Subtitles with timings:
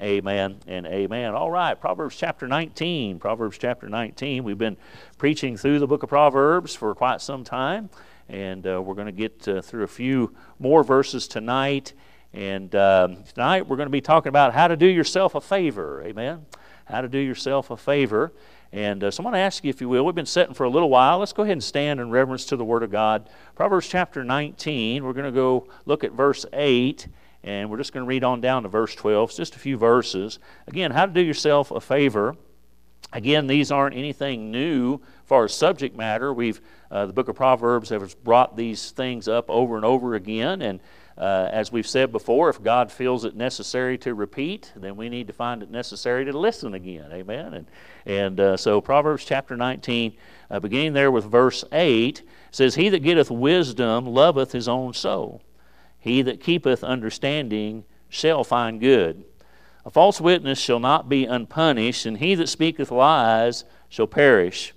[0.00, 1.34] amen and amen.
[1.34, 3.18] All right, Proverbs chapter 19.
[3.18, 4.44] Proverbs chapter 19.
[4.44, 4.76] We've been
[5.18, 7.90] preaching through the book of Proverbs for quite some time,
[8.28, 11.92] and uh, we're going to get uh, through a few more verses tonight.
[12.32, 16.02] And um, tonight we're going to be talking about how to do yourself a favor,
[16.04, 16.46] amen.
[16.86, 18.32] How to do yourself a favor.
[18.74, 20.64] And uh, so I'm going to ask you, if you will, we've been sitting for
[20.64, 21.20] a little while.
[21.20, 23.30] Let's go ahead and stand in reverence to the Word of God.
[23.54, 27.06] Proverbs chapter 19, we're going to go look at verse 8,
[27.44, 29.30] and we're just going to read on down to verse 12.
[29.30, 30.38] It's just a few verses.
[30.66, 32.36] Again, how to do yourself a favor.
[33.12, 36.32] Again, these aren't anything new as far as subject matter.
[36.32, 36.60] We've
[36.90, 40.80] uh, the book of Proverbs has brought these things up over and over again, and
[41.18, 45.26] uh, as we've said before, if God feels it necessary to repeat, then we need
[45.28, 47.10] to find it necessary to listen again.
[47.12, 47.54] Amen.
[47.54, 47.66] And
[48.06, 50.16] and uh, so Proverbs chapter 19,
[50.50, 55.42] uh, beginning there with verse 8, says, "He that getteth wisdom loveth his own soul;
[56.04, 59.24] he that keepeth understanding shall find good.
[59.86, 64.74] A false witness shall not be unpunished, and he that speaketh lies shall perish."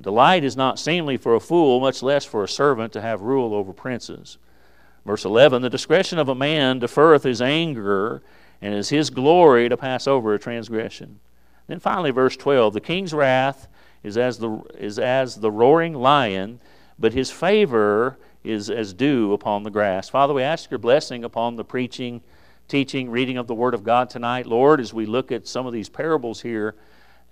[0.00, 3.54] Delight is not seemly for a fool, much less for a servant to have rule
[3.54, 4.38] over princes.
[5.06, 8.20] Verse 11 The discretion of a man deferreth his anger,
[8.60, 11.20] and is his glory to pass over a transgression.
[11.68, 13.68] Then finally, verse 12 The king's wrath
[14.02, 16.60] is as the, is as the roaring lion,
[16.98, 20.08] but his favor is as dew upon the grass.
[20.08, 22.22] Father, we ask your blessing upon the preaching,
[22.68, 24.46] teaching, reading of the Word of God tonight.
[24.46, 26.74] Lord, as we look at some of these parables here,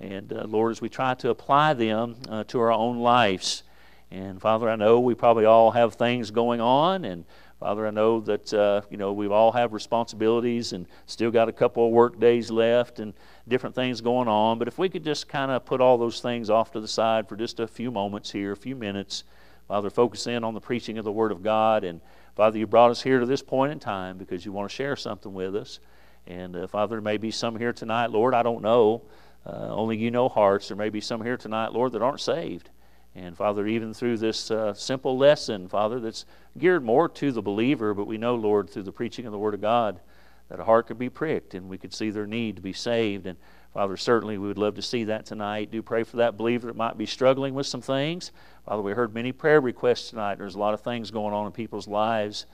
[0.00, 3.62] and uh, Lord, as we try to apply them uh, to our own lives.
[4.11, 7.25] And Father, I know we probably all have things going on, and
[7.61, 11.53] Father, I know that uh, you know we all have responsibilities and still got a
[11.53, 13.12] couple of work days left and
[13.48, 14.59] different things going on.
[14.59, 17.28] But if we could just kind of put all those things off to the side
[17.28, 19.25] for just a few moments here, a few minutes,
[19.69, 21.84] Father, focus in on the preaching of the Word of God.
[21.84, 22.00] And
[22.34, 24.97] Father, you brought us here to this point in time because you want to share
[24.97, 25.78] something with us.
[26.27, 29.02] And uh, Father, there may be some here tonight, Lord, I don't know.
[29.47, 30.69] Uh, only you know hearts.
[30.69, 32.70] There may be some here tonight, Lord, that aren't saved.
[33.14, 36.25] And Father, even through this uh, simple lesson, Father, that's
[36.56, 39.54] geared more to the believer, but we know, Lord, through the preaching of the Word
[39.54, 40.00] of God,
[40.48, 43.26] that a heart could be pricked and we could see their need to be saved.
[43.26, 43.38] And
[43.75, 45.71] Father, certainly we would love to see that tonight.
[45.71, 48.33] Do pray for that believer that might be struggling with some things.
[48.65, 50.39] Father, we heard many prayer requests tonight.
[50.39, 52.47] There's a lot of things going on in people's lives,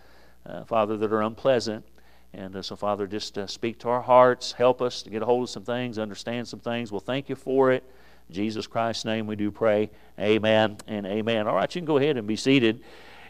[0.44, 1.84] uh, Father, that are unpleasant.
[2.32, 5.24] And uh, so, Father, just uh, speak to our hearts, help us to get a
[5.24, 6.90] hold of some things, understand some things.
[6.90, 7.84] We'll thank you for it.
[8.28, 9.90] In Jesus Christ's name we do pray.
[10.18, 11.46] Amen and amen.
[11.46, 12.82] All right, you can go ahead and be seated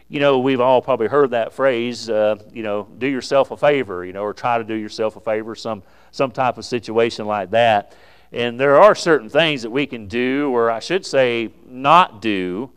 [0.07, 4.05] you know, we've all probably heard that phrase, uh, you know, do yourself a favor,
[4.05, 7.51] you know, or try to do yourself a favor, some, some type of situation like
[7.51, 7.95] that.
[8.31, 12.71] And there are certain things that we can do, or I should say, not do,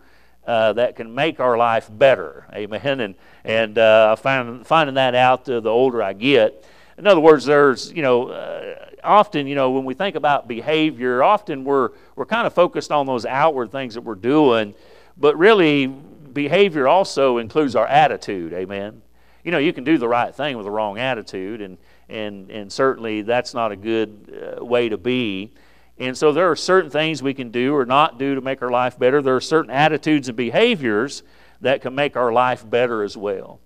[0.47, 2.47] uh, that can make our life better.
[2.55, 3.01] Amen.
[3.01, 3.15] And,
[3.45, 6.65] and uh, find, finding that out the older I get.
[6.97, 11.23] In other words, there's, you know, uh, often, you know, when we think about behavior,
[11.23, 14.75] often we're, we're kind of focused on those outward things that we're doing,
[15.17, 15.95] but really
[16.39, 18.53] behavior also includes our attitude.
[18.53, 19.03] Amen.
[19.43, 21.79] You know, you can do the right thing with the wrong attitude, and
[22.09, 25.53] and and certainly that's not a good uh, way to be.
[25.99, 28.71] And so there are certain things we can do or not do to make our
[28.71, 29.21] life better.
[29.21, 31.25] There are certain attitudes and behaviors
[31.61, 33.59] that can make our life better as well.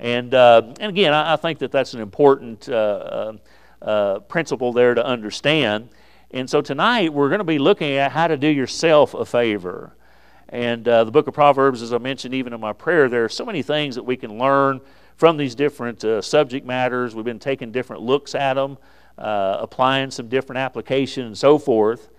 [0.00, 3.32] And uh, and again, I, I, think that that's an important uh, uh,
[3.82, 5.90] uh principle there to understand.
[6.32, 9.96] And so tonight we're going to be looking at how to do yourself a favor.
[10.48, 13.28] And uh, the book of Proverbs, as I mentioned even in my prayer, there are
[13.28, 14.80] so many things that we can learn
[15.16, 17.14] from these different uh, subject matters.
[17.14, 18.78] We've been taking different looks at them,
[19.18, 22.10] uh, applying some different application and so forth.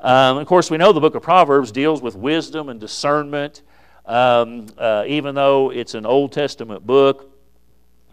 [0.00, 3.62] Um, of course, we know the book of Proverbs deals with wisdom and discernment.
[4.06, 7.30] Um, uh, even though it's an Old Testament book,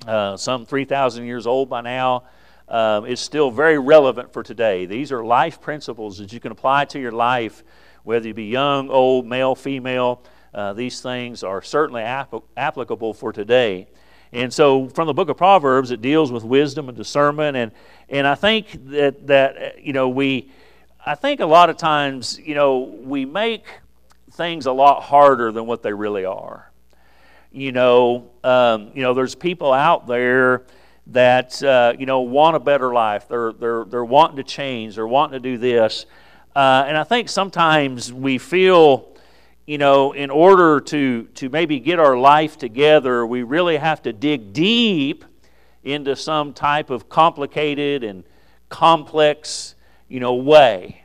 [0.08, 2.24] uh, some 3,000 years old by now,
[2.68, 4.86] um, it's still very relevant for today.
[4.86, 7.64] These are life principles that you can apply to your life
[8.04, 10.24] whether you be young, old, male, female,
[10.54, 13.88] uh, these things are certainly ap- applicable for today.
[14.34, 17.58] And so, from the book of Proverbs, it deals with wisdom and discernment.
[17.58, 17.72] And,
[18.10, 20.52] and I think that, that, you know, we,
[21.06, 23.66] I think a lot of times, you know, we make
[24.32, 26.72] things a lot harder than what they really are.
[27.52, 30.64] You know, um, you know, there's people out there
[31.08, 33.28] that, uh, you know, want a better life.
[33.28, 34.96] They're, they're, they're wanting to change.
[34.96, 36.06] They're wanting to do this.
[36.56, 39.08] Uh, and I think sometimes we feel,
[39.66, 44.12] you know, in order to, to maybe get our life together, we really have to
[44.12, 45.24] dig deep
[45.84, 48.24] into some type of complicated and
[48.68, 49.76] complex,
[50.10, 51.04] you know, way.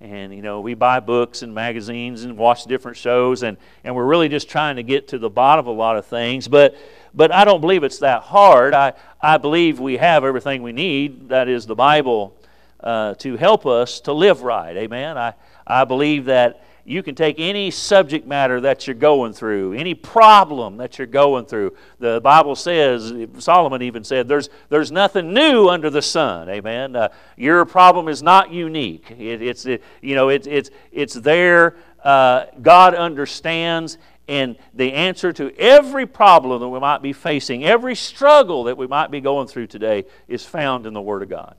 [0.00, 4.04] and you know we buy books and magazines and watch different shows and, and we're
[4.04, 6.48] really just trying to get to the bottom of a lot of things.
[6.48, 6.76] But
[7.14, 8.74] but i don't believe it's that hard.
[8.74, 11.28] I, I believe we have everything we need.
[11.30, 12.36] That is the bible
[12.82, 15.34] uh, to help us to live right amen i,
[15.66, 20.78] I believe that you can take any subject matter that you're going through, any problem
[20.78, 21.76] that you're going through.
[22.00, 26.48] The Bible says, Solomon even said, there's, there's nothing new under the sun.
[26.48, 26.96] Amen.
[26.96, 29.12] Uh, your problem is not unique.
[29.12, 31.76] It, it's, it, you know, it, it's, it's there.
[32.02, 37.94] Uh, God understands, and the answer to every problem that we might be facing, every
[37.94, 41.54] struggle that we might be going through today, is found in the Word of God.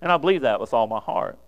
[0.00, 1.38] And I believe that with all my heart.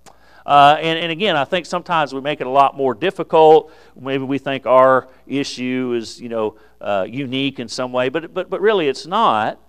[0.46, 3.70] Uh, and, and again, I think sometimes we make it a lot more difficult.
[4.00, 8.48] Maybe we think our issue is, you know, uh, unique in some way, but, but,
[8.48, 9.60] but really it's not.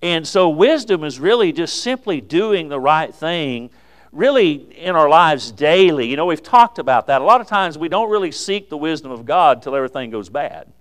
[0.00, 3.70] And so wisdom is really just simply doing the right thing
[4.12, 6.06] really in our lives daily.
[6.08, 7.20] You know, we've talked about that.
[7.20, 10.28] A lot of times we don't really seek the wisdom of God till everything goes
[10.28, 10.72] bad.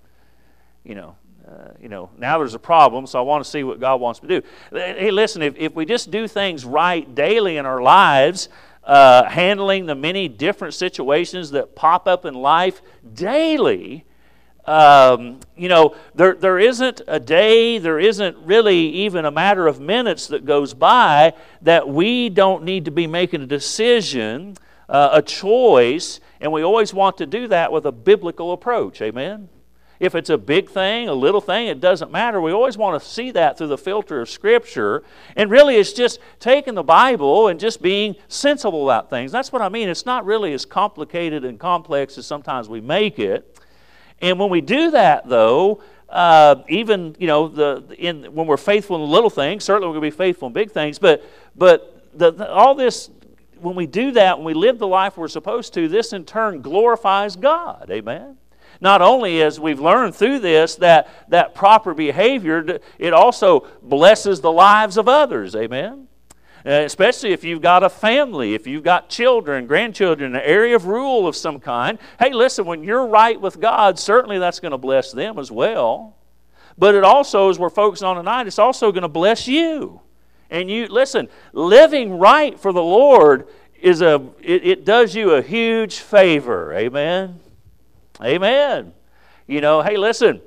[0.83, 1.15] You know,
[1.47, 4.21] uh, you know, now there's a problem, so I want to see what God wants
[4.21, 4.47] me to do.
[4.71, 8.49] Hey, listen, if, if we just do things right daily in our lives,
[8.83, 12.81] uh, handling the many different situations that pop up in life
[13.13, 14.05] daily.
[14.65, 19.79] Um, you know, there, there isn't a day, there isn't really even a matter of
[19.79, 24.57] minutes that goes by that we don't need to be making a decision,
[24.89, 29.01] uh, a choice, and we always want to do that with a biblical approach.
[29.01, 29.47] Amen?
[29.99, 32.39] If it's a big thing, a little thing, it doesn't matter.
[32.39, 35.03] We always want to see that through the filter of Scripture.
[35.35, 39.31] And really, it's just taking the Bible and just being sensible about things.
[39.31, 39.89] That's what I mean.
[39.89, 43.57] It's not really as complicated and complex as sometimes we make it.
[44.21, 49.03] And when we do that, though, uh, even you know the in when we're faithful
[49.03, 50.99] in little things, certainly we're going to be faithful in big things.
[50.99, 51.23] But
[51.55, 53.09] but the, the, all this
[53.59, 56.61] when we do that, when we live the life we're supposed to, this in turn
[56.61, 57.89] glorifies God.
[57.91, 58.37] Amen.
[58.79, 64.51] Not only as we've learned through this that, that proper behavior, it also blesses the
[64.51, 65.55] lives of others.
[65.55, 66.07] Amen?
[66.65, 70.85] Uh, especially if you've got a family, if you've got children, grandchildren, an area of
[70.85, 71.97] rule of some kind.
[72.19, 76.17] Hey, listen, when you're right with God, certainly that's going to bless them as well.
[76.77, 80.01] But it also, as we're focusing on tonight, it's also going to bless you.
[80.49, 83.47] And you, listen, living right for the Lord
[83.81, 86.73] is a, it, it does you a huge favor.
[86.73, 87.39] Amen?
[88.23, 88.93] Amen.
[89.47, 90.41] You know, hey, listen,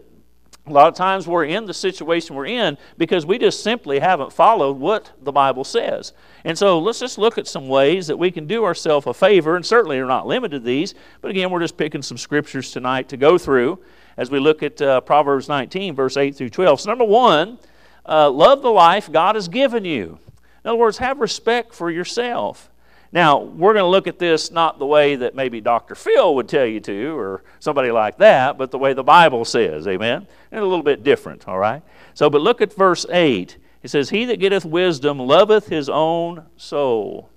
[0.67, 4.32] a lot of times we're in the situation we're in because we just simply haven't
[4.32, 6.12] followed what the Bible says.
[6.44, 9.56] And so let's just look at some ways that we can do ourselves a favor,
[9.56, 13.08] and certainly are not limited to these, but again, we're just picking some scriptures tonight
[13.08, 13.78] to go through
[14.17, 16.82] as we look at uh, Proverbs 19, verse 8 through 12.
[16.82, 17.58] So, number one,
[18.06, 20.19] uh, love the life God has given you.
[20.64, 22.69] In other words, have respect for yourself.
[23.12, 25.97] Now, we're going to look at this not the way that maybe Dr.
[25.97, 29.89] Phil would tell you to or somebody like that, but the way the Bible says,
[29.89, 30.29] amen?
[30.53, 31.83] And a little bit different, all right?
[32.15, 33.57] So, but look at verse 8.
[33.83, 37.31] It says, He that getteth wisdom loveth his own soul.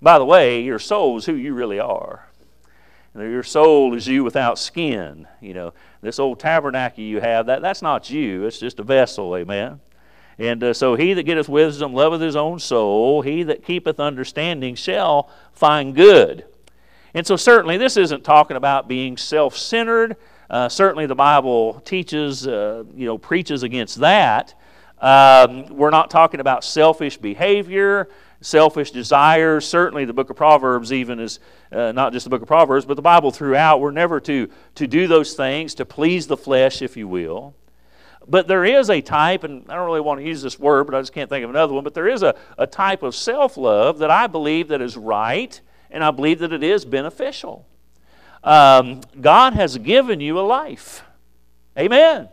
[0.00, 2.28] By the way, your soul is who you really are.
[3.14, 5.26] Your soul is you without skin.
[5.40, 8.44] You know, this old tabernacle you have, that, that's not you.
[8.44, 9.80] It's just a vessel, amen?
[10.38, 13.22] And uh, so he that getteth wisdom loveth his own soul.
[13.22, 16.44] He that keepeth understanding shall find good.
[17.14, 20.16] And so certainly this isn't talking about being self-centered.
[20.50, 24.54] Uh, certainly the Bible teaches, uh, you know, preaches against that.
[25.00, 28.08] Um, we're not talking about selfish behavior,
[28.42, 29.66] selfish desires.
[29.66, 31.40] Certainly the book of Proverbs even is
[31.72, 33.80] uh, not just the book of Proverbs, but the Bible throughout.
[33.80, 37.54] We're never to, to do those things, to please the flesh, if you will.
[38.28, 40.94] But there is a type, and I don't really want to use this word, but
[40.94, 43.56] I just can't think of another one, but there is a, a type of self
[43.56, 47.66] love that I believe that is right, and I believe that it is beneficial.
[48.42, 51.02] Um, God has given you a life.
[51.78, 52.28] Amen.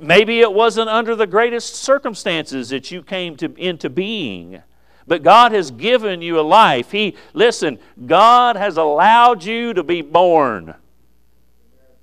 [0.00, 4.62] Maybe it wasn't under the greatest circumstances that you came to, into being.
[5.06, 6.90] But God has given you a life.
[6.90, 10.74] He listen, God has allowed you to be born.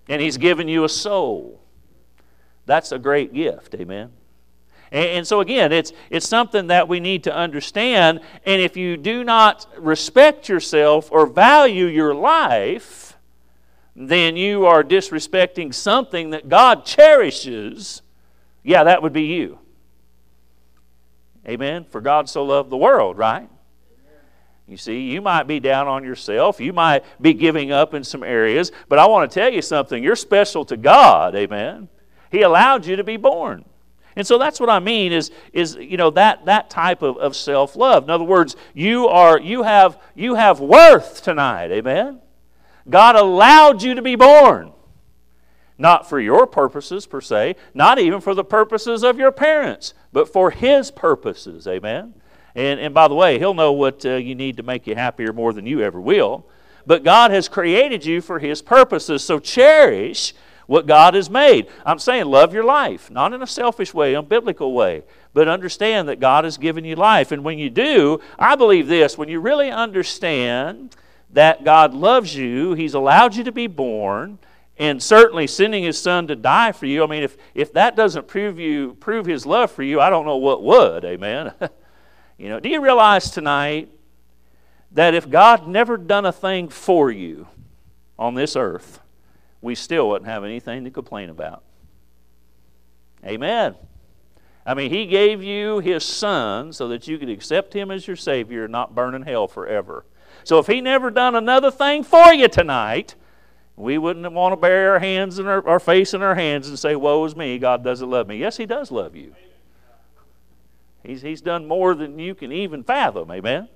[0.07, 1.60] And He's given you a soul.
[2.71, 3.75] That's a great gift.
[3.75, 4.11] Amen.
[4.93, 8.21] And, and so, again, it's, it's something that we need to understand.
[8.45, 13.17] And if you do not respect yourself or value your life,
[13.93, 18.03] then you are disrespecting something that God cherishes.
[18.63, 19.59] Yeah, that would be you.
[21.45, 21.83] Amen.
[21.89, 23.49] For God so loved the world, right?
[24.65, 26.61] You see, you might be down on yourself.
[26.61, 28.71] You might be giving up in some areas.
[28.87, 30.01] But I want to tell you something.
[30.01, 31.35] You're special to God.
[31.35, 31.89] Amen.
[32.31, 33.65] He allowed you to be born.
[34.15, 37.35] And so that's what I mean is, is you know, that, that type of, of
[37.35, 38.03] self love.
[38.03, 41.71] In other words, you, are, you, have, you have worth tonight.
[41.71, 42.19] Amen?
[42.89, 44.73] God allowed you to be born.
[45.77, 50.31] Not for your purposes per se, not even for the purposes of your parents, but
[50.31, 51.67] for His purposes.
[51.67, 52.13] Amen?
[52.53, 55.33] And, and by the way, He'll know what uh, you need to make you happier
[55.33, 56.47] more than you ever will.
[56.85, 59.23] But God has created you for His purposes.
[59.23, 60.33] So cherish
[60.71, 61.67] what God has made.
[61.85, 66.07] I'm saying love your life, not in a selfish way, a biblical way, but understand
[66.07, 67.33] that God has given you life.
[67.33, 70.95] And when you do, I believe this when you really understand
[71.31, 74.39] that God loves you, He's allowed you to be born,
[74.77, 77.03] and certainly sending His Son to die for you.
[77.03, 80.25] I mean, if, if that doesn't prove you prove His love for you, I don't
[80.25, 81.03] know what would.
[81.03, 81.51] Amen.
[82.37, 83.89] you know, do you realize tonight
[84.93, 87.49] that if God never done a thing for you
[88.17, 89.01] on this earth,
[89.61, 91.63] we still wouldn't have anything to complain about.
[93.25, 93.75] Amen.
[94.65, 98.15] I mean, He gave you His Son so that you could accept Him as your
[98.15, 100.05] Savior and not burn in hell forever.
[100.43, 103.15] So if He never done another thing for you tonight,
[103.75, 106.77] we wouldn't want to bury our hands in our, our face in our hands and
[106.77, 108.37] say, Woe is me, God doesn't love me.
[108.37, 109.35] Yes, He does love you.
[111.03, 113.69] He's, he's done more than you can even fathom, amen?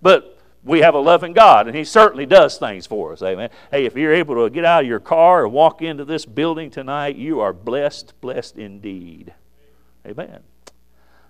[0.00, 3.22] But we have a loving God, and He certainly does things for us.
[3.22, 3.50] Amen.
[3.70, 6.70] Hey, if you're able to get out of your car and walk into this building
[6.70, 9.34] tonight, you are blessed, blessed indeed.
[10.06, 10.40] Amen.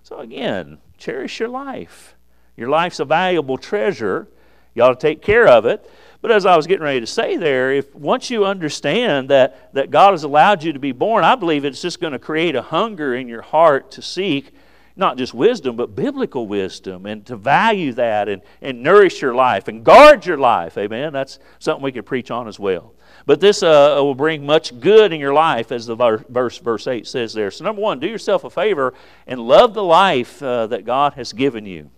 [0.02, 2.16] So, again, cherish your life.
[2.56, 4.28] Your life's a valuable treasure.
[4.74, 5.88] You ought to take care of it.
[6.20, 9.90] But as I was getting ready to say there, if once you understand that, that
[9.90, 12.62] God has allowed you to be born, I believe it's just going to create a
[12.62, 14.52] hunger in your heart to seek
[14.96, 19.68] not just wisdom, but biblical wisdom, and to value that and, and nourish your life
[19.68, 20.76] and guard your life.
[20.76, 21.12] Amen.
[21.12, 22.94] That's something we could preach on as well.
[23.24, 27.06] But this uh, will bring much good in your life, as the verse, verse 8
[27.06, 27.50] says there.
[27.50, 28.94] So, number one, do yourself a favor
[29.26, 31.90] and love the life uh, that God has given you.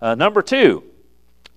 [0.00, 0.84] Uh, number two,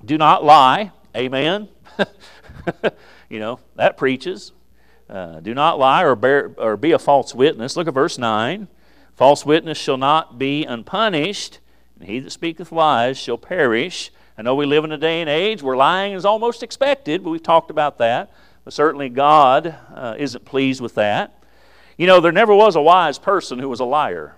[0.04, 0.92] do not lie.
[1.16, 1.68] Amen.
[3.30, 4.54] you know, that preaches.
[5.10, 7.76] Uh, do not lie or, bear, or be a false witness.
[7.76, 8.68] Look at verse 9.
[9.20, 11.60] False witness shall not be unpunished,
[12.00, 14.12] and he that speaketh lies shall perish.
[14.38, 17.30] I know we live in a day and age where lying is almost expected, but
[17.30, 18.32] we've talked about that.
[18.64, 21.44] But certainly God uh, isn't pleased with that.
[21.98, 24.38] You know, there never was a wise person who was a liar.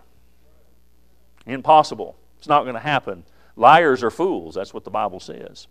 [1.45, 2.15] Impossible.
[2.39, 3.23] It's not going to happen.
[3.55, 4.55] Liars are fools.
[4.55, 5.67] That's what the Bible says.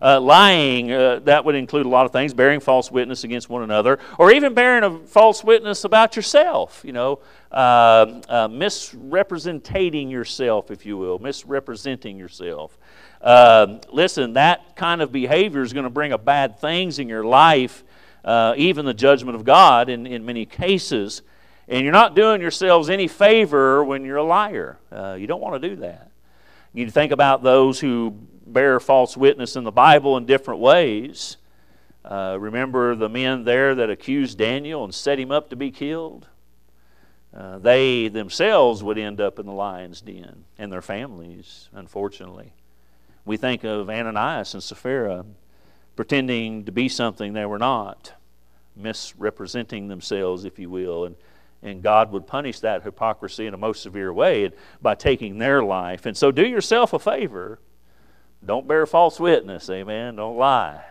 [0.00, 3.62] Uh, lying, uh, that would include a lot of things, bearing false witness against one
[3.62, 7.18] another, or even bearing a false witness about yourself, you know,
[7.50, 12.76] uh, uh misrepresenting yourself, if you will, misrepresenting yourself.
[13.22, 17.24] Um, listen, that kind of behavior is going to bring a bad things in your
[17.24, 17.82] life,
[18.24, 21.22] uh, even the judgment of God in, in many cases.
[21.68, 24.78] And you're not doing yourselves any favor when you're a liar.
[24.92, 26.10] Uh, you don't want to do that.
[26.72, 28.14] You think about those who
[28.46, 31.36] bear false witness in the Bible in different ways.
[32.04, 36.28] Uh, remember the men there that accused Daniel and set him up to be killed?
[37.34, 42.52] Uh, they themselves would end up in the lion's den and their families, unfortunately.
[43.24, 45.26] We think of Ananias and Sapphira
[45.96, 48.12] pretending to be something they were not,
[48.76, 51.16] misrepresenting themselves, if you will, and
[51.62, 54.50] and God would punish that hypocrisy in a most severe way
[54.80, 56.06] by taking their life.
[56.06, 57.58] And so do yourself a favor
[58.44, 60.16] don't bear false witness, amen.
[60.16, 60.84] Don't lie.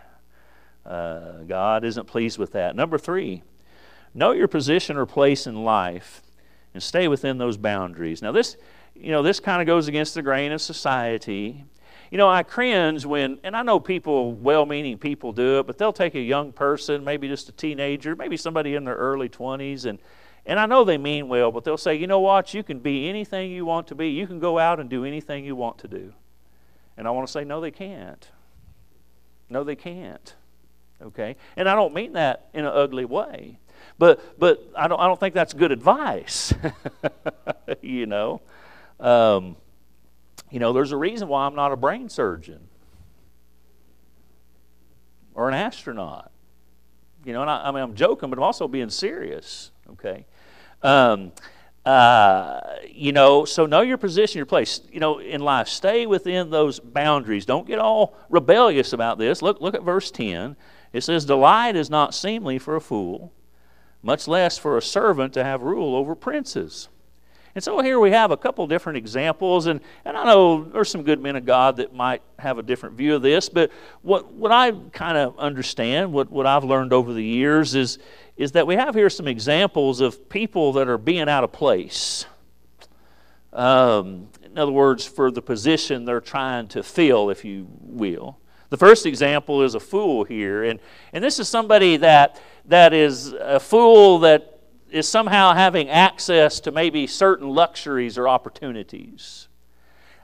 [0.84, 2.76] Uh, God isn't pleased with that.
[2.76, 3.42] Number three,
[4.14, 6.22] know your position or place in life
[6.74, 8.22] and stay within those boundaries.
[8.22, 8.56] Now, this,
[8.94, 11.64] you know, this kind of goes against the grain of society.
[12.10, 15.78] You know, I cringe when, and I know people, well meaning people do it, but
[15.78, 19.86] they'll take a young person, maybe just a teenager, maybe somebody in their early 20s,
[19.86, 19.98] and,
[20.44, 23.08] and I know they mean well, but they'll say, you know what, you can be
[23.08, 24.10] anything you want to be.
[24.10, 26.12] You can go out and do anything you want to do.
[26.96, 28.28] And I want to say, no, they can't.
[29.48, 30.34] No, they can't.
[31.00, 31.36] Okay?
[31.56, 33.58] And I don't mean that in an ugly way.
[33.98, 36.52] But, but I, don't, I don't think that's good advice.
[37.82, 38.40] you know?
[38.98, 39.56] Um,
[40.50, 42.68] you know, there's a reason why I'm not a brain surgeon
[45.34, 46.30] or an astronaut.
[47.24, 49.70] You know, and I, I mean, I'm joking, but I'm also being serious.
[49.90, 50.24] Okay?
[50.82, 51.32] Um,
[51.86, 54.80] uh, you know, so know your position, your place.
[54.90, 57.46] You know, in life, stay within those boundaries.
[57.46, 59.40] Don't get all rebellious about this.
[59.40, 60.56] Look, look at verse 10.
[60.92, 63.32] It says, Delight is not seemly for a fool,
[64.02, 66.88] much less for a servant to have rule over princes.
[67.54, 71.02] And so here we have a couple different examples, and, and I know there's some
[71.02, 73.70] good men of God that might have a different view of this, but
[74.02, 77.98] what, what I kind of understand, what, what I've learned over the years, is,
[78.36, 82.26] is that we have here some examples of people that are being out of place.
[83.56, 88.38] um, in other words, for the position they're trying to fill, if you will.
[88.68, 90.78] The first example is a fool here, and,
[91.12, 96.70] and this is somebody that, that is a fool that is somehow having access to
[96.70, 99.48] maybe certain luxuries or opportunities.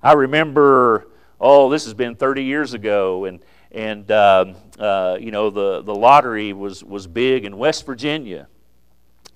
[0.02, 1.08] I remember,
[1.42, 3.40] oh, this has been 30 years ago, and,
[3.72, 8.46] and um, uh, you know, the, the lottery was, was big in West Virginia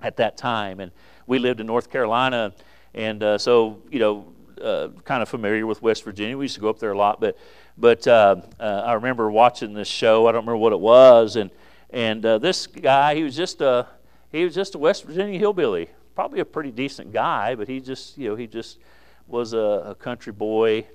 [0.01, 0.93] at that time, and
[1.27, 2.53] we lived in North Carolina,
[2.93, 4.25] and uh, so, you know,
[4.63, 6.37] uh, kind of familiar with West Virginia.
[6.37, 7.37] We used to go up there a lot, but
[7.77, 10.25] but uh, uh, I remember watching this show.
[10.25, 11.51] I don't remember what it was, and
[11.91, 13.85] and uh, this guy, he was just a
[14.31, 18.17] he was just a West Virginia hillbilly, probably a pretty decent guy, but he just
[18.17, 18.79] you know he just
[19.27, 19.59] was a,
[19.89, 20.87] a country boy.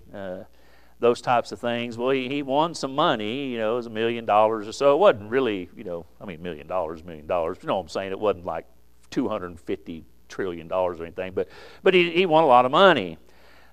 [1.03, 1.99] Those types of things.
[1.99, 4.95] Well, he, he won some money, you know, it was a million dollars or so.
[4.95, 7.59] It wasn't really, you know, I mean, million dollars, million dollars.
[7.61, 8.13] You know what I'm saying?
[8.13, 8.67] It wasn't like
[9.11, 11.49] 250 trillion dollars or anything, but
[11.83, 13.19] but he, he won a lot of money.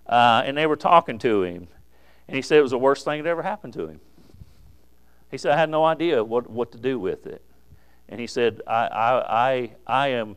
[0.08, 1.68] Uh, and they were talking to him,
[2.28, 4.00] and he said it was the worst thing that ever happened to him.
[5.30, 7.44] He said, I had no idea what, what to do with it.
[8.08, 10.36] And he said, I, I, I, I, am,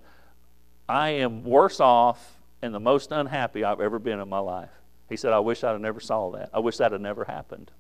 [0.88, 4.68] I am worse off and the most unhappy I've ever been in my life.
[5.12, 6.50] He said, I wish I'd have never saw that.
[6.52, 7.70] I wish that had never happened.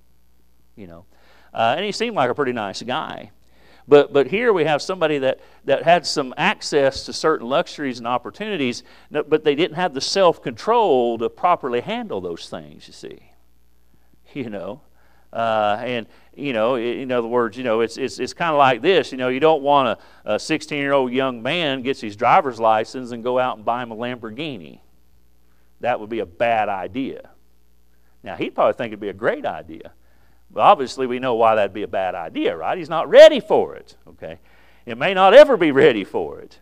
[0.76, 1.04] You know.
[1.52, 3.30] Uh, and he seemed like a pretty nice guy.
[3.88, 8.06] But, but here we have somebody that, that had some access to certain luxuries and
[8.06, 13.32] opportunities, but they didn't have the self control to properly handle those things, you see
[14.34, 14.80] you know.
[15.32, 18.82] Uh, and you know, in other words, you know, it's it's it's kind of like
[18.82, 19.12] this.
[19.12, 23.12] You know, you don't want a 16 year old young man gets his driver's license
[23.12, 24.80] and go out and buy him a Lamborghini.
[25.82, 27.30] That would be a bad idea.
[28.22, 29.92] Now he'd probably think it'd be a great idea,
[30.50, 32.78] but obviously we know why that'd be a bad idea, right?
[32.78, 33.96] He's not ready for it.
[34.08, 34.38] Okay,
[34.86, 36.58] it may not ever be ready for it.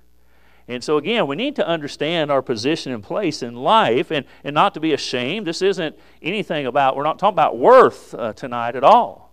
[0.70, 4.54] And so, again, we need to understand our position and place in life and, and
[4.54, 5.44] not to be ashamed.
[5.44, 9.32] This isn't anything about, we're not talking about worth uh, tonight at all.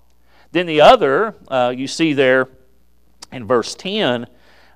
[0.52, 2.48] Then the other, uh, you see there
[3.32, 4.26] in verse 10,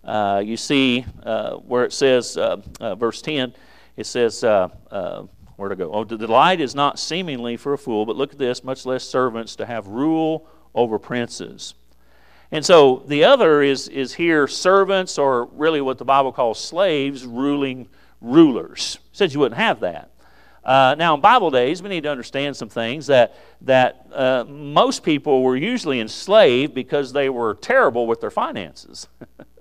[0.03, 3.55] uh, you see uh, where it says, uh, uh, verse 10,
[3.97, 4.43] it says,
[5.61, 5.91] where to go?
[5.93, 9.03] Oh, the delight is not seemingly for a fool, but look at this, much less
[9.03, 11.75] servants to have rule over princes.
[12.51, 17.25] And so the other is, is here servants, or really what the Bible calls slaves,
[17.25, 17.87] ruling
[18.19, 18.99] rulers.
[19.13, 20.11] Said you wouldn't have that.
[20.63, 25.03] Uh, now, in Bible days, we need to understand some things that, that uh, most
[25.03, 29.07] people were usually enslaved because they were terrible with their finances.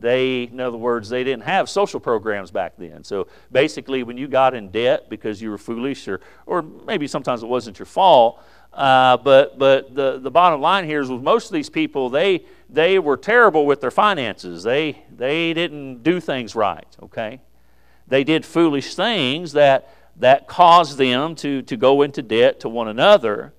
[0.00, 3.04] they, in other words, they didn't have social programs back then.
[3.04, 7.42] So basically, when you got in debt because you were foolish, or, or maybe sometimes
[7.42, 11.46] it wasn't your fault, uh, but but the, the bottom line here is with most
[11.46, 14.62] of these people, they they were terrible with their finances.
[14.62, 16.86] They they didn't do things right.
[17.02, 17.40] Okay,
[18.06, 22.86] they did foolish things that that caused them to to go into debt to one
[22.86, 23.52] another,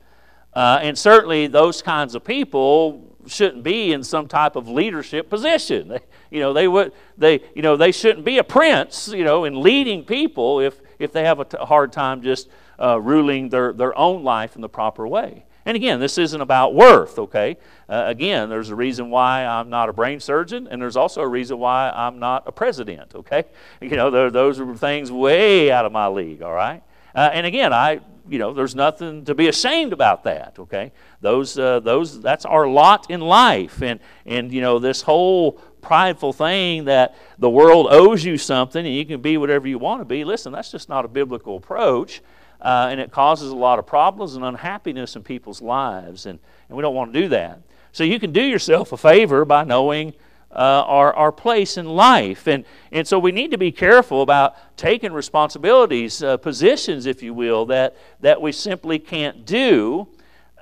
[0.53, 5.87] uh, and certainly those kinds of people shouldn't be in some type of leadership position.
[5.87, 9.09] They, you know they would they you know they shouldn't be a prince.
[9.09, 12.47] You know in leading people if if they have a hard time just
[12.81, 15.45] uh, ruling their, their own life in the proper way.
[15.65, 17.57] And again, this isn't about worth, okay?
[17.87, 21.27] Uh, again, there's a reason why I'm not a brain surgeon, and there's also a
[21.27, 23.45] reason why I'm not a president, okay?
[23.81, 26.81] You know, those are things way out of my league, all right?
[27.13, 30.91] Uh, and again, I, you know, there's nothing to be ashamed about that, okay?
[31.21, 33.81] Those, uh, those, that's our lot in life.
[33.81, 38.95] And, and, you know, this whole prideful thing that the world owes you something and
[38.95, 42.21] you can be whatever you want to be, listen, that's just not a biblical approach
[42.61, 46.77] uh, and it causes a lot of problems and unhappiness in people's lives, and, and
[46.77, 47.59] we don't want to do that.
[47.91, 50.13] So you can do yourself a favor by knowing
[50.53, 52.47] uh, our, our place in life.
[52.47, 57.33] And, and so we need to be careful about taking responsibilities, uh, positions, if you
[57.33, 60.07] will, that, that we simply can't do.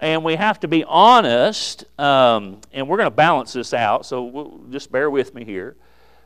[0.02, 4.24] And we have to be honest, um, and we're going to balance this out, so
[4.24, 5.76] we'll, just bear with me here.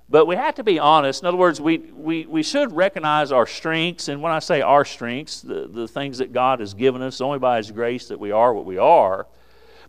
[0.09, 1.23] But we have to be honest.
[1.23, 4.09] In other words, we, we, we should recognize our strengths.
[4.09, 7.39] And when I say our strengths, the, the things that God has given us, only
[7.39, 9.25] by His grace that we are what we are.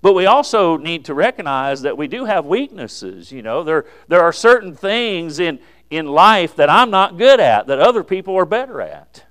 [0.04, 3.32] But we also need to recognize that we do have weaknesses.
[3.32, 7.68] You know, there, there are certain things in, in life that I'm not good at,
[7.68, 9.24] that other people are better at.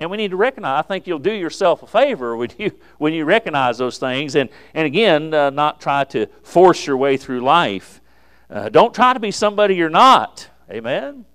[0.00, 3.12] And we need to recognize, I think you'll do yourself a favor when you, when
[3.12, 4.36] you recognize those things.
[4.36, 8.00] And, and again, uh, not try to force your way through life.
[8.48, 10.48] Uh, don't try to be somebody you're not.
[10.70, 11.26] Amen?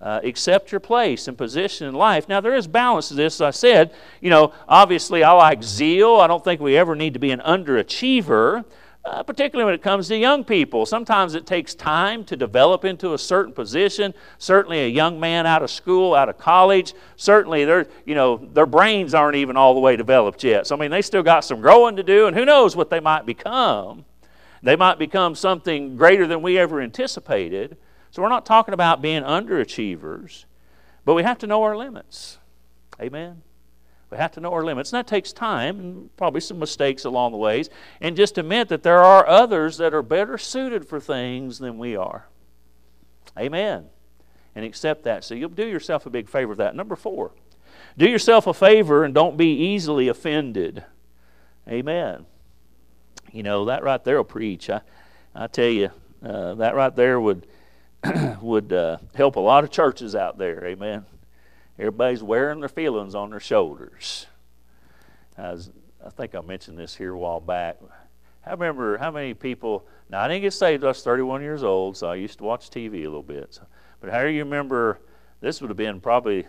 [0.00, 2.26] Uh, accept your place and position in life.
[2.26, 3.34] Now, there is balance to this.
[3.34, 6.16] As I said, you know, obviously, I like zeal.
[6.16, 8.64] I don't think we ever need to be an underachiever.
[9.02, 10.84] Uh, particularly when it comes to young people.
[10.84, 14.12] Sometimes it takes time to develop into a certain position.
[14.36, 18.66] Certainly, a young man out of school, out of college, certainly their, you know, their
[18.66, 20.66] brains aren't even all the way developed yet.
[20.66, 23.00] So, I mean, they still got some growing to do, and who knows what they
[23.00, 24.04] might become.
[24.62, 27.78] They might become something greater than we ever anticipated.
[28.10, 30.44] So, we're not talking about being underachievers,
[31.04, 32.38] but we have to know our limits.
[33.00, 33.42] Amen.
[34.10, 34.92] We have to know our limits.
[34.92, 37.70] And that takes time and probably some mistakes along the ways.
[38.00, 41.96] And just admit that there are others that are better suited for things than we
[41.96, 42.26] are.
[43.38, 43.86] Amen.
[44.56, 45.22] And accept that.
[45.22, 46.74] So you'll do yourself a big favor with that.
[46.74, 47.30] Number four,
[47.96, 50.84] do yourself a favor and don't be easily offended.
[51.68, 52.26] Amen.
[53.30, 54.68] You know, that right there will preach.
[54.68, 54.80] I,
[55.36, 55.90] I tell you,
[56.24, 57.46] uh, that right there would,
[58.40, 60.64] would uh, help a lot of churches out there.
[60.64, 61.04] Amen.
[61.78, 64.26] Everybody's wearing their feelings on their shoulders.
[65.36, 65.56] I,
[66.04, 67.78] I think I mentioned this here a while back.
[68.44, 71.96] I remember how many people, now I didn't get saved, I was 31 years old,
[71.96, 73.54] so I used to watch TV a little bit.
[73.54, 73.62] So,
[74.00, 74.98] but how do you remember,
[75.40, 76.46] this would have been probably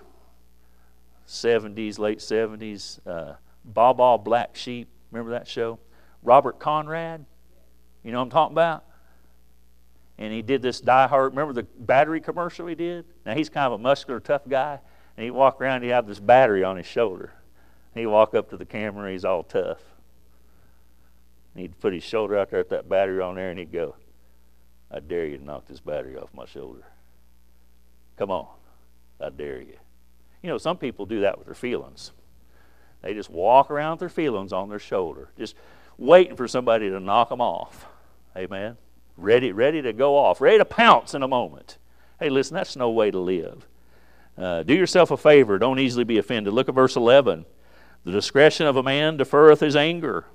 [1.27, 3.35] 70s, late 70s, uh,
[3.65, 5.79] Baa Black Sheep, remember that show?
[6.23, 7.25] Robert Conrad,
[8.03, 8.85] you know what I'm talking about?
[10.17, 13.05] And he did this Die Hard, remember the battery commercial he did?
[13.25, 14.79] Now he's kind of a muscular, tough guy.
[15.17, 17.33] And he'd walk around, he'd have this battery on his shoulder.
[17.93, 19.81] He'd walk up to the camera, he's all tough.
[21.53, 23.95] And he'd put his shoulder out there at that battery on there, and he'd go,
[24.89, 26.83] I dare you to knock this battery off my shoulder.
[28.17, 28.47] Come on,
[29.19, 29.77] I dare you.
[30.41, 32.11] You know, some people do that with their feelings.
[33.01, 35.55] They just walk around with their feelings on their shoulder, just
[35.97, 37.85] waiting for somebody to knock them off.
[38.35, 38.77] Amen.
[39.17, 41.77] Ready, ready to go off, ready to pounce in a moment.
[42.19, 43.67] Hey, listen, that's no way to live.
[44.37, 46.53] Uh, do yourself a favor, don't easily be offended.
[46.53, 47.45] Look at verse 11.
[48.03, 50.25] The discretion of a man deferreth his anger,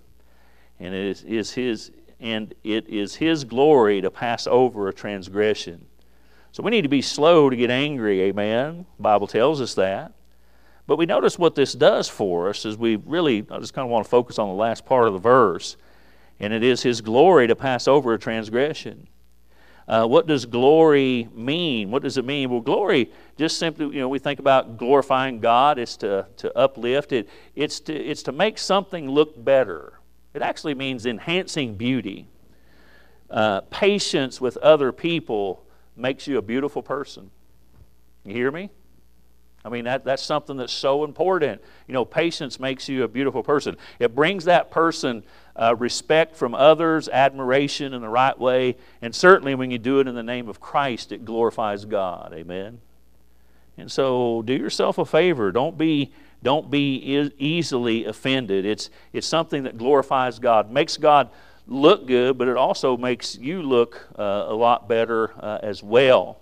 [0.78, 5.86] and it is, is his and it is his glory to pass over a transgression.
[6.52, 8.86] So we need to be slow to get angry, amen.
[8.96, 10.12] The Bible tells us that.
[10.86, 13.90] But we notice what this does for us is we really I just kind of
[13.90, 15.76] want to focus on the last part of the verse.
[16.38, 19.08] And it is his glory to pass over a transgression.
[19.88, 21.90] Uh, what does glory mean?
[21.90, 22.50] What does it mean?
[22.50, 25.78] Well, glory just simply, you know, we think about glorifying God.
[25.78, 27.28] It's to, to uplift it.
[27.54, 30.00] It's to, it's to make something look better.
[30.34, 32.26] It actually means enhancing beauty.
[33.30, 35.64] Uh, patience with other people
[35.96, 37.30] makes you a beautiful person.
[38.24, 38.70] You hear me?
[39.64, 41.60] I mean, that, that's something that's so important.
[41.88, 43.76] You know, patience makes you a beautiful person.
[43.98, 45.24] It brings that person
[45.56, 50.06] uh, respect from others, admiration in the right way, and certainly when you do it
[50.06, 52.32] in the name of Christ, it glorifies God.
[52.34, 52.80] Amen.
[53.78, 55.52] And so, do yourself a favor.
[55.52, 58.64] Don't be don't be easily offended.
[58.64, 61.30] It's it's something that glorifies God, makes God
[61.66, 66.40] look good, but it also makes you look uh, a lot better uh, as well.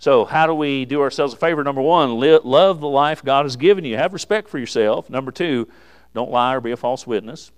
[0.00, 1.64] So, how do we do ourselves a favor?
[1.64, 3.96] Number one, live, love the life God has given you.
[3.96, 5.10] Have respect for yourself.
[5.10, 5.66] Number two,
[6.14, 7.50] don't lie or be a false witness.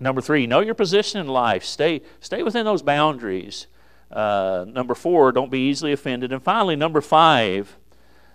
[0.00, 1.62] Number three, know your position in life.
[1.62, 3.66] Stay, stay within those boundaries.
[4.10, 6.32] Uh, number four, don't be easily offended.
[6.32, 7.76] And finally, number five,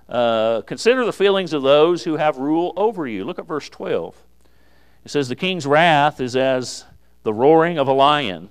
[0.07, 3.25] uh, consider the feelings of those who have rule over you.
[3.25, 4.15] Look at verse 12.
[5.03, 6.85] It says, The king's wrath is as
[7.23, 8.49] the roaring of a lion,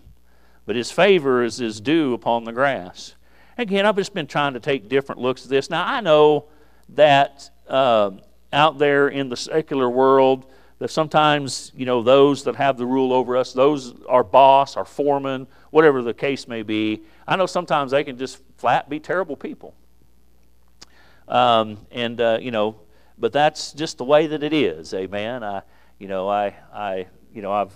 [0.67, 3.15] but his favor is as dew upon the grass.
[3.57, 5.71] Again, I've just been trying to take different looks at this.
[5.71, 6.47] Now, I know
[6.91, 8.11] that uh,
[8.53, 10.47] out there in the secular world,
[10.85, 14.85] that sometimes, you know, those that have the rule over us, those our boss, our
[14.85, 19.35] foreman, whatever the case may be, I know sometimes they can just flat be terrible
[19.35, 19.75] people.
[21.27, 22.77] Um, and uh, you know,
[23.17, 24.93] but that's just the way that it is.
[24.93, 25.43] Amen.
[25.43, 25.63] I,
[25.99, 27.73] you know, I, I, you know, I've,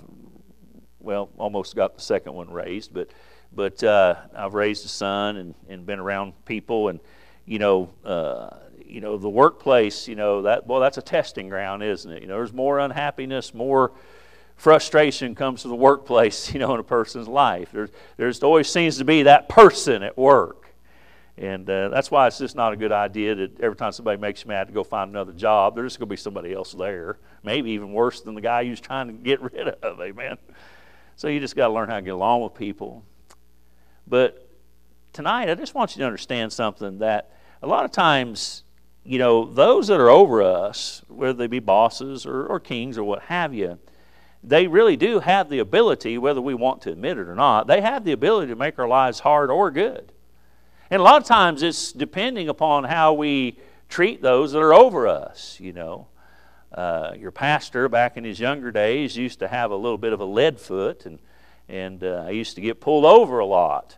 [1.00, 3.10] well, almost got the second one raised, but,
[3.54, 7.00] but uh, I've raised a son and, and been around people, and
[7.46, 8.50] you know, uh,
[8.88, 12.22] you know, the workplace, you know, that well, that's a testing ground, isn't it?
[12.22, 13.92] You know, there's more unhappiness, more
[14.58, 17.70] frustration comes to the workplace, you know, in a person's life.
[17.72, 20.66] There's, there's always seems to be that person at work.
[21.38, 24.42] And uh, that's why it's just not a good idea that every time somebody makes
[24.42, 27.18] you mad to go find another job, there's going to be somebody else there.
[27.44, 30.00] Maybe even worse than the guy you're trying to get rid of.
[30.00, 30.36] Amen.
[31.14, 33.04] So you just got to learn how to get along with people.
[34.08, 34.48] But
[35.12, 37.30] tonight, I just want you to understand something that
[37.62, 38.64] a lot of times
[39.08, 43.04] you know, those that are over us, whether they be bosses or, or kings or
[43.04, 43.78] what have you,
[44.44, 47.80] they really do have the ability, whether we want to admit it or not, they
[47.80, 50.12] have the ability to make our lives hard or good.
[50.90, 55.08] And a lot of times it's depending upon how we treat those that are over
[55.08, 56.08] us, you know.
[56.70, 60.20] Uh, your pastor back in his younger days used to have a little bit of
[60.20, 61.18] a lead foot, and,
[61.66, 63.96] and uh, I used to get pulled over a lot.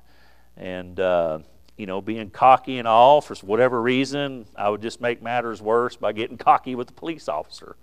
[0.56, 1.40] And, uh,
[1.80, 5.96] you know, being cocky and all, for whatever reason, I would just make matters worse
[5.96, 7.74] by getting cocky with the police officer.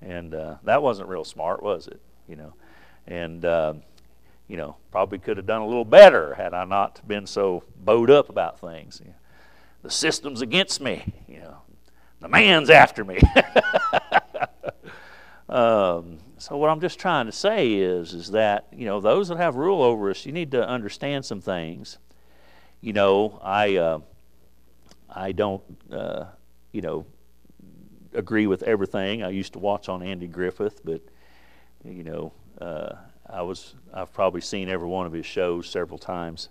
[0.00, 2.00] And uh, that wasn't real smart, was it?
[2.28, 2.54] You know,
[3.06, 3.74] and, uh,
[4.48, 8.10] you know, probably could have done a little better had I not been so bowed
[8.10, 9.00] up about things.
[9.00, 9.16] You know,
[9.84, 11.58] the system's against me, you know,
[12.18, 13.18] the man's after me.
[15.48, 19.38] um, so what I'm just trying to say is, is that you know those that
[19.38, 21.98] have rule over us, you need to understand some things.
[22.82, 24.00] You know, I uh,
[25.08, 26.24] I don't uh,
[26.72, 27.06] you know
[28.12, 29.22] agree with everything.
[29.22, 31.00] I used to watch on Andy Griffith, but
[31.84, 32.94] you know uh,
[33.30, 36.48] I was I've probably seen every one of his shows several times.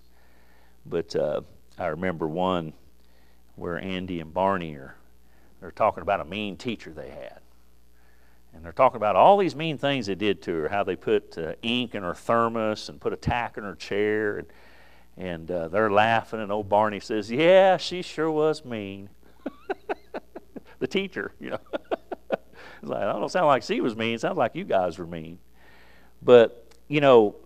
[0.86, 1.42] But uh,
[1.78, 2.72] I remember one
[3.56, 4.96] where Andy and Barney are
[5.60, 7.40] they're talking about a mean teacher they had
[8.54, 11.36] and they're talking about all these mean things they did to her, how they put
[11.38, 14.38] uh, ink in her thermos and put a tack in her chair.
[14.38, 14.46] And,
[15.16, 19.10] and uh, they're laughing, and old Barney says, Yeah, she sure was mean.
[20.78, 21.58] the teacher, you know.
[22.30, 22.40] it's
[22.82, 24.14] like, I don't sound like she was mean.
[24.14, 25.38] It sounds like you guys were mean.
[26.22, 27.36] But, you know,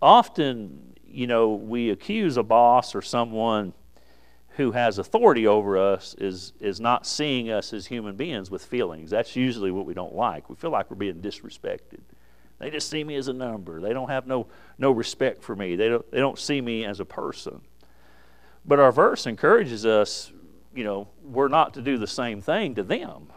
[0.00, 3.72] often, you know, we accuse a boss or someone
[4.56, 9.10] who has authority over us is, is not seeing us as human beings with feelings.
[9.10, 10.50] That's usually what we don't like.
[10.50, 12.00] We feel like we're being disrespected.
[12.60, 13.80] They just see me as a number.
[13.80, 14.46] They don't have no,
[14.78, 15.76] no respect for me.
[15.76, 17.62] They don't, they don't see me as a person.
[18.66, 20.30] But our verse encourages us,
[20.74, 23.32] you know, we're not to do the same thing to them.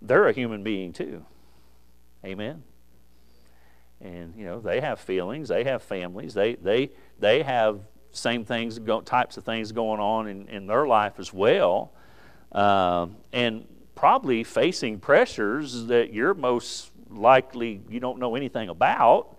[0.00, 1.24] They're a human being too.
[2.24, 2.62] Amen.
[4.00, 7.80] And you know, they have feelings, they have families, they they they have
[8.12, 11.92] same things, types of things going on in, in their life as well.
[12.52, 19.36] Um, and probably facing pressures that you're most likely you don't know anything about.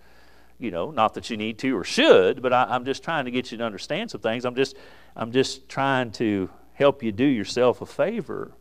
[0.57, 3.31] You know, not that you need to or should, but I, am just trying to
[3.31, 4.43] get you to understand some things.
[4.43, 4.75] I'm just,
[5.15, 8.51] I'm just trying to help you do yourself a favor.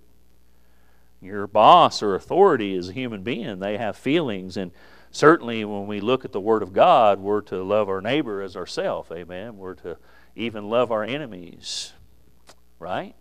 [1.20, 3.58] Your boss or authority is a human being.
[3.58, 4.70] They have feelings, and
[5.10, 8.56] certainly when we look at the Word of God, we're to love our neighbor as
[8.56, 9.10] ourselves.
[9.10, 9.58] Amen.
[9.58, 9.96] We're to
[10.36, 11.92] even love our enemies,
[12.78, 13.16] right?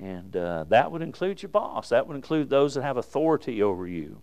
[0.00, 1.88] And uh, that would include your boss.
[1.88, 4.22] That would include those that have authority over you.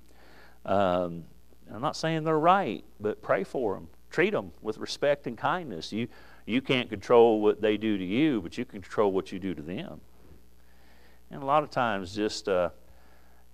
[0.65, 1.23] Um,
[1.73, 3.87] I'm not saying they're right, but pray for them.
[4.09, 5.91] Treat them with respect and kindness.
[5.91, 6.07] You,
[6.45, 9.53] you can't control what they do to you, but you can control what you do
[9.53, 10.01] to them.
[11.31, 12.69] And a lot of times, just, uh,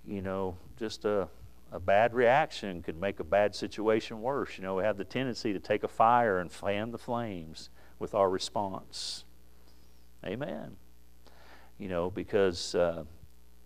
[0.06, 1.28] you know, just a,
[1.72, 4.56] a bad reaction could make a bad situation worse.
[4.56, 8.14] You know, we have the tendency to take a fire and fan the flames with
[8.14, 9.24] our response.
[10.24, 10.76] Amen.
[11.78, 13.04] You know, because uh,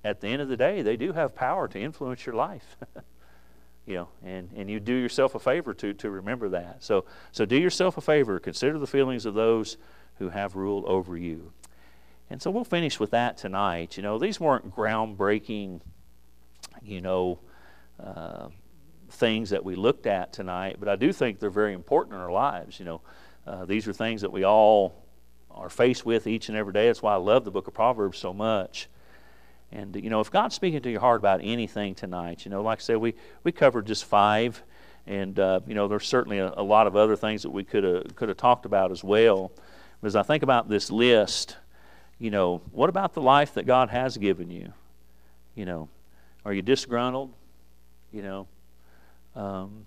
[0.02, 2.76] at the end of the day, they do have power to influence your life.
[3.86, 6.82] you know, and, and you do yourself a favor to, to remember that.
[6.82, 8.38] So, so do yourself a favor.
[8.38, 9.76] Consider the feelings of those
[10.18, 11.52] who have ruled over you.
[12.28, 13.96] And so we'll finish with that tonight.
[13.96, 15.80] You know, these weren't groundbreaking,
[16.82, 17.40] you know,
[17.98, 18.48] uh,
[19.10, 22.30] things that we looked at tonight, but I do think they're very important in our
[22.30, 22.78] lives.
[22.78, 23.00] You know,
[23.46, 25.04] uh, these are things that we all
[25.50, 26.86] are faced with each and every day.
[26.86, 28.88] That's why I love the book of Proverbs so much.
[29.72, 32.80] And, you know, if God's speaking to your heart about anything tonight, you know, like
[32.80, 34.62] I said, we, we covered just five.
[35.06, 37.84] And, uh, you know, there's certainly a, a, lot of other things that we could
[37.84, 39.52] have talked about as well.
[40.00, 41.56] But as I think about this list,
[42.18, 44.72] you know, what about the life that God has given you?
[45.54, 45.88] You know,
[46.44, 47.32] are you disgruntled?
[48.12, 48.48] You know,
[49.36, 49.86] um,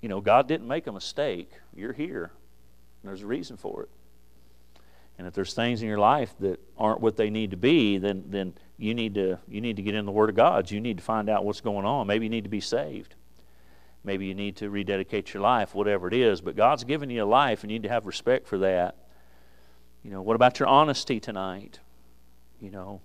[0.00, 1.50] you know, God didn't make a mistake.
[1.74, 2.32] You're here.
[3.02, 3.90] and there's a reason for it.
[5.18, 8.24] And if there's things in your life that aren't what they need to be, then
[8.28, 10.70] then you need to you need to get in the Word of God.
[10.70, 12.06] You need to find out what's going on.
[12.06, 13.14] Maybe you need to be saved.
[14.04, 16.40] Maybe you need to rededicate your life, whatever it is.
[16.40, 18.96] But God's given you a life, and you need to have respect for that.
[20.02, 21.78] You know, what about your honesty tonight?
[22.60, 23.00] You know,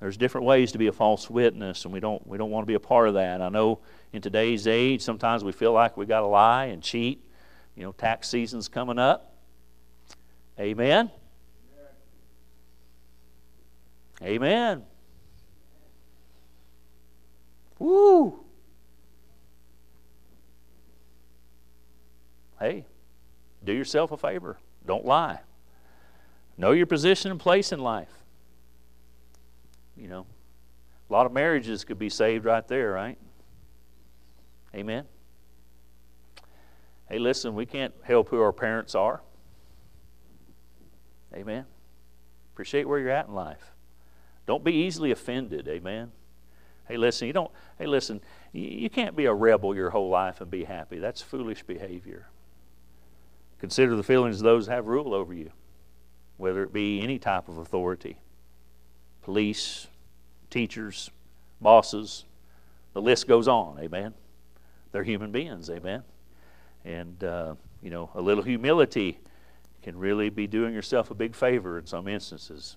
[0.00, 2.66] there's different ways to be a false witness, and we don't we don't want to
[2.66, 3.42] be a part of that.
[3.42, 3.80] I know
[4.12, 7.22] in today's age, sometimes we feel like we got to lie and cheat.
[7.74, 9.35] You know, tax season's coming up.
[10.58, 11.10] Amen.
[14.22, 14.82] Amen.
[17.78, 18.42] Woo!
[22.58, 22.86] Hey,
[23.64, 24.58] do yourself a favor.
[24.86, 25.40] Don't lie.
[26.56, 28.08] Know your position and place in life.
[29.94, 30.26] You know,
[31.08, 33.18] a lot of marriages could be saved right there, right?
[34.74, 35.04] Amen.
[37.08, 39.20] Hey, listen, we can't help who our parents are.
[41.34, 41.64] Amen.
[42.52, 43.72] Appreciate where you're at in life.
[44.46, 45.68] Don't be easily offended.
[45.68, 46.12] Amen.
[46.88, 48.20] Hey, listen, you don't, hey, listen,
[48.52, 50.98] you, can't be a rebel your whole life and be happy.
[50.98, 52.28] That's foolish behavior.
[53.58, 55.50] Consider the feelings of those who have rule over you,
[56.36, 58.18] whether it be any type of authority
[59.22, 59.88] police,
[60.50, 61.10] teachers,
[61.60, 62.24] bosses,
[62.92, 64.14] the list goes on, amen.
[64.92, 66.04] They're human beings, amen.
[66.84, 69.18] And, uh, you know, a little humility
[69.86, 72.76] can really be doing yourself a big favor in some instances.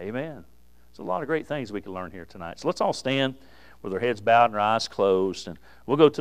[0.00, 0.46] Amen.
[0.90, 2.58] There's a lot of great things we can learn here tonight.
[2.58, 3.34] So let's all stand
[3.82, 6.14] with our heads bowed and our eyes closed, and we'll go to